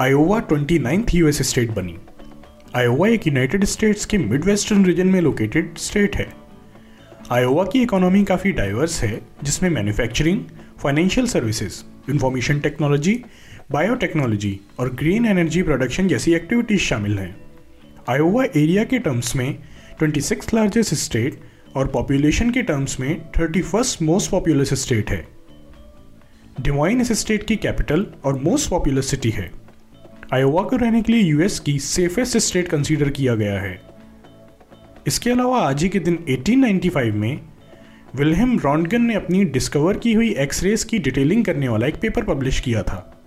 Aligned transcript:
Iowa 0.00 0.48
29th 0.48 1.14
US 1.14 1.42
state 1.42 1.70
बनी। 1.70 1.98
Iowa 2.76 3.08
एक 3.08 3.26
United 3.26 3.64
States 3.64 4.04
के 4.04 4.18
मिड 4.18 4.44
वेस्टर्न 4.44 4.84
रीजन 4.84 5.06
में 5.06 5.20
लोकेटेड 5.20 5.78
स्टेट 5.78 6.16
है। 6.16 6.32
आयोवा 7.30 7.64
की 7.64 7.82
इकोनॉमी 7.82 8.24
काफ़ी 8.24 8.52
डाइवर्स 8.52 9.02
है, 9.02 9.20
जिसमें 9.42 9.70
manufacturing 9.70 10.44
financial 10.82 11.26
services 11.26 11.82
information 12.10 12.60
technology 12.60 13.24
biotechnology 13.70 14.60
और 14.78 14.94
ग्रीन 14.94 15.26
एनर्जी 15.26 15.62
प्रोडक्शन 15.62 16.08
जैसी 16.08 16.34
एक्टिविटीज़ 16.34 16.80
शामिल 16.80 17.18
हैं। 17.18 17.36
आयोवा 18.08 18.44
एरिया 18.44 18.84
के 18.84 18.98
टर्म्स 18.98 19.36
में 19.36 19.58
26 20.02 20.54
लार्जेस्ट 20.54 20.94
स्टेट 20.94 21.40
और 21.76 21.86
पॉपुलेशन 21.86 22.50
के 22.50 22.62
टर्म्स 22.62 23.00
में 23.00 23.30
31st 23.30 24.02
मोस्ट 24.02 24.30
पॉपुलस 24.30 24.74
स्टेट 24.74 25.10
है। 25.10 25.28
डिवाइन 26.60 27.00
इस 27.00 27.12
स्टेट 27.12 27.44
की 27.44 27.56
कैपिटल 27.56 28.06
और 28.24 28.38
मोस्ट 28.38 28.70
पॉपुलस 28.70 29.06
सिटी 29.06 29.30
है। 29.30 29.63
आयोवा 30.34 30.62
को 30.62 30.76
रहने 30.76 31.02
के 31.02 31.12
लिए 31.12 31.22
यूएस 31.22 31.60
की 31.60 31.78
सेफेस्ट 31.78 32.38
स्टेट 32.38 32.68
कंसीडर 32.68 33.08
किया 33.08 33.34
गया 33.34 33.60
है। 33.60 33.80
इसके 35.06 35.30
अलावा 35.30 35.58
आज 35.58 35.82
ही 35.82 35.88
के 35.88 35.98
दिन 35.98 36.24
1895 36.28 37.12
में 37.12 37.40
विल्हेम 38.14 38.58
रॉन्टगन 38.58 39.02
ने 39.02 39.14
अपनी 39.14 39.44
डिस्कवर 39.44 39.98
की 39.98 40.12
हुई 40.12 40.34
एक्सरेज 40.34 40.84
की 40.84 40.98
डिटेलिंग 40.98 41.44
करने 41.44 41.68
वाला 41.68 41.86
एक 41.86 41.96
पेपर 41.96 42.24
पब्लिश 42.24 42.60
किया 42.60 42.82
था। 42.82 43.22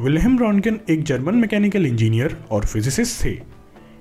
विल्हेम 0.00 0.38
रॉन्टगन 0.38 0.80
एक 0.90 1.02
जर्मन 1.02 1.34
मैकेनिकल 1.34 1.86
इंजीनियर 1.86 2.44
और 2.50 2.66
फिजिसिस्ट 2.66 3.24
थे। 3.24 3.32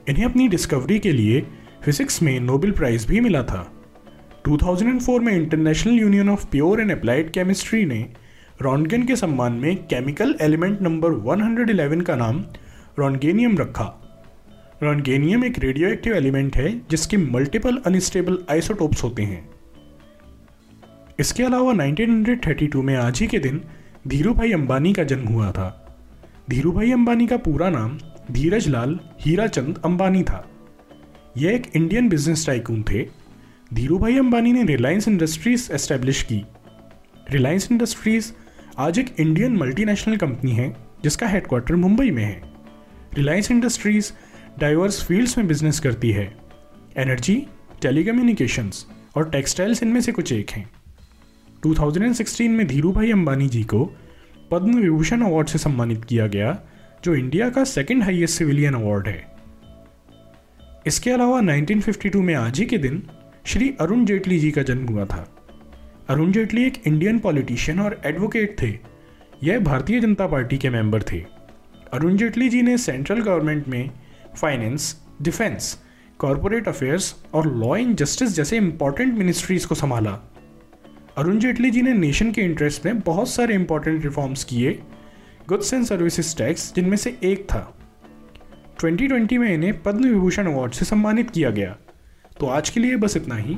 इन्हें 0.10 0.26
अपनी 0.26 0.48
डिस्कवरी 0.48 1.00
के 1.00 1.12
लिए 1.12 1.48
फिजिक्स 1.84 2.22
में 2.22 2.40
नोबेल 2.40 2.72
प्राइज 2.72 3.06
भी 3.06 3.20
मिला 3.20 3.44
था। 3.44 3.74
2004 4.48 5.20
में 5.20 5.34
International 5.34 5.94
Union 5.94 6.30
of 6.30 6.46
Pure 6.46 6.82
and 6.82 6.92
Applied 6.92 7.32
Chemistry 7.32 7.86
ने 7.86 8.06
रॉन्टगन 8.62 9.04
के 9.04 9.16
सम्मान 9.16 9.54
में 9.54 9.76
केमिकल 9.76 10.36
एलिमेंट 10.42 10.82
नंबर 10.82 11.12
111 11.12 12.02
का 12.06 12.16
नाम 12.16 12.46
रॉन्गेनियम 13.00 13.58
रखा। 13.58 14.02
रॉन्गेनियम 14.84 15.46
एक 15.46 15.60
रेडियो 15.60 15.90
एक्टिव 15.90 16.14
एलिमेंट 16.14 16.58
है, 16.58 16.82
जिसके 16.90 17.18
मल्टीपल 17.18 17.78
अनस्टेबल 17.78 18.38
आइसोटोप्स 18.50 19.04
होते 19.04 19.24
हैं। 19.24 19.50
इसके 21.20 21.44
अलावा 21.44 21.74
1932 21.74 22.84
में 22.84 22.96
आज 22.96 23.20
ही 23.20 23.28
के 23.28 23.40
दिन 23.40 23.62
धीरू 24.08 24.34
भाई 24.34 24.52
अंबानी 24.52 24.94
का 24.94 25.04
जन्म 25.04 25.28
हुआ 25.28 25.52
था। 25.52 25.98
धीरू 26.50 26.72
भाई 26.72 26.92
अंबानी 26.92 27.28
का 27.28 27.38
पूरा 27.38 27.70
नाम 27.70 28.00
धीरज 28.32 28.68
लाल 28.68 29.00
हीराचंद 29.22 29.82
अंबानी 29.86 30.24
था। 30.24 30.50
यह 31.38 31.52
एक 31.52 31.64
इंडियन 31.76 32.10
बिज़नेस 32.10 32.48
टाइकून 32.48 32.84
थे। 32.84 33.08
धीरू 33.74 33.98
भाई 33.98 34.18
अंबानी 34.18 34.52
ने 34.52 34.64
रिलायंस 34.64 35.08
इंडस्ट्रीज़ 35.08 35.74
एस्टेब्लिश 35.74 36.24
की। 36.24 36.46
रिलायंस 37.32 37.72
इंडस्ट्रीज़ 37.72 38.32
आज 38.78 39.00
एक 39.00 39.16
इंडियन 39.20 39.58
मल्टीनेशनल 39.58 40.18
कंपनी 40.18 40.52
है, 40.52 40.76
जिसका 41.04 41.28
हेडक्वार्टर 41.28 41.76
मुंबई 41.76 42.12
में 42.12 42.24
है। 42.24 42.42
रिलायंस 43.14 43.52
इंडस्ट्रीज़ 43.52 44.12
डाइवर्स 44.60 45.06
फील्ड्स 45.06 45.38
में 45.38 45.48
बिज़नेस 45.48 45.80
करती 45.80 46.12
है। 46.12 46.38
एनर्जी 46.98 47.48
टेलीकम्युनिकेशंस 47.82 48.86
और 49.16 49.30
टेक्सटाइल्स 49.30 49.84
इनमें 49.84 50.02
से 50.02 50.12
कुछ 50.12 50.32
एक 50.32 50.50
हैं। 50.50 50.70
2016 51.64 52.50
में 52.50 52.68
धीरू 52.68 52.92
भाई 52.92 53.12
अंबानी 53.12 53.50
जी 53.50 53.64
को 53.64 53.86
पद्म 54.52 54.80
विभूषण 54.80 55.22
अवार्ड 55.22 55.48
से 55.48 55.58
सम्मानित 55.58 56.06
किया 56.06 56.28
गया, 56.28 56.60
जो 57.04 57.16
इंडिया 57.16 57.50
का 57.50 57.64
सेकेंड 57.64 58.04
हाईएस्ट 58.04 58.38
सिविलियन 58.38 58.74
अवार्ड 58.74 59.08
है। 59.08 59.36
इसके 60.88 61.12
अलावा 61.12 61.40
1952 61.40 62.22
में 62.22 62.36
आज 62.36 62.60
ही 62.60 62.66
के 62.66 62.78
दिन 62.78 63.04
श्री 63.46 63.74
अरुण 63.82 64.06
जेटली 64.06 64.40
जी 64.40 64.52
का 64.52 64.64
जन्म 64.64 64.88
हुआ 64.88 65.06
था। 65.06 65.41
अरुण 66.12 66.32
जेटली 66.32 66.64
एक 66.64 66.88
इंडियन 66.88 67.20
पॉलिटिशियन 67.20 67.80
और 67.80 68.02
एडवोकेट 68.06 68.62
थे। 68.62 68.80
यह 69.44 69.60
भारतीय 69.60 70.00
जनता 70.00 70.28
पार्टी 70.28 70.58
के 70.58 70.70
मेंबर 70.70 71.04
थे। 71.04 71.26
अरुण 71.94 72.18
जेटली 72.18 72.50
जी 72.50 72.62
ने 72.62 72.78
सेंट्रल 72.78 73.22
गवर्नमेंट 73.22 73.68
में 73.68 73.90
फाइनेंस 74.38 75.02
डिफेंस 75.22 75.80
कॉरपोरेट 76.18 76.68
अफेयर्स 76.68 77.16
और 77.34 77.58
लॉ 77.58 77.76
एंड 77.76 77.96
जस्टिस 77.96 78.30
जैसे 78.30 78.58
इंपॉर्टेंट 78.58 79.18
मिनिस्ट्रीज 79.18 79.66
को 79.66 79.76
संभाला। 79.76 80.12
अरुण 81.18 81.40
जेटली 81.40 81.72
जी 81.72 81.82
ने 81.82 81.94
नेशन 81.94 82.32
के 82.32 82.42
इंटरेस्ट 82.42 82.86
में 82.86 83.00
बहुत 83.00 83.30
सारे 83.30 83.56
इंपॉर्टेंट 83.56 84.04
रिफॉर्म्स 84.04 84.44
किए। 84.44 84.80
गुड्स 85.48 85.74
एंड 85.74 85.86
सर्विसेज़ 85.86 86.38
टैक्स 86.38 86.76
जिनमें 86.76 86.98
से 86.98 87.18
एक 87.24 87.44
था। 87.44 87.78
2020 88.80 89.38
में 89.38 89.54
इन्हें 89.54 89.84
पद्म 89.84 90.04
विभूषण 90.04 90.54
अवार्ड 90.54 90.72
से 90.72 90.86
सम्मानित 90.86 91.30
किया 91.30 91.50
गया। 91.50 91.78
तो 92.40 92.46
आज 92.46 92.70
के 92.70 92.80
लिए 92.80 92.96
बस 92.96 93.18
इतना 93.18 93.36
ही। 93.36 93.58